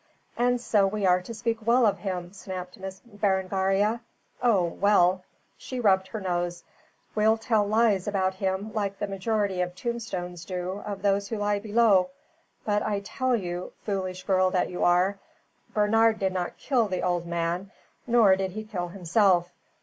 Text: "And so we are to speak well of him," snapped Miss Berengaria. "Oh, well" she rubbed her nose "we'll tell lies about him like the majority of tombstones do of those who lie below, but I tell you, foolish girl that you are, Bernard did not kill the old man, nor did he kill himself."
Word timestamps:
"And 0.35 0.59
so 0.59 0.87
we 0.87 1.05
are 1.05 1.21
to 1.21 1.31
speak 1.35 1.59
well 1.63 1.85
of 1.85 1.99
him," 1.99 2.33
snapped 2.33 2.75
Miss 2.79 3.01
Berengaria. 3.05 4.01
"Oh, 4.41 4.63
well" 4.63 5.23
she 5.59 5.79
rubbed 5.79 6.07
her 6.07 6.19
nose 6.19 6.63
"we'll 7.13 7.37
tell 7.37 7.67
lies 7.67 8.07
about 8.07 8.33
him 8.33 8.73
like 8.73 8.97
the 8.97 9.05
majority 9.07 9.61
of 9.61 9.75
tombstones 9.75 10.43
do 10.43 10.81
of 10.87 11.03
those 11.03 11.27
who 11.27 11.37
lie 11.37 11.59
below, 11.59 12.09
but 12.65 12.81
I 12.81 13.01
tell 13.01 13.35
you, 13.35 13.73
foolish 13.85 14.23
girl 14.23 14.49
that 14.49 14.71
you 14.71 14.83
are, 14.83 15.19
Bernard 15.71 16.17
did 16.17 16.33
not 16.33 16.57
kill 16.57 16.87
the 16.87 17.03
old 17.03 17.27
man, 17.27 17.69
nor 18.07 18.35
did 18.35 18.53
he 18.53 18.63
kill 18.63 18.87
himself." 18.87 19.51